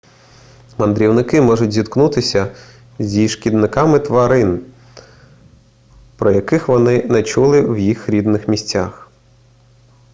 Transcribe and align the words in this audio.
мандрівники 0.77 1.41
можуть 1.41 1.71
зіткнутися 1.73 2.55
зі 2.99 3.29
шкідниками 3.29 3.99
тварин 3.99 4.65
про 6.15 6.31
яких 6.31 6.67
вони 6.67 7.03
не 7.03 7.23
чули 7.23 7.61
в 7.61 7.79
їх 7.79 8.09
рідних 8.09 8.47
місцях 8.47 9.11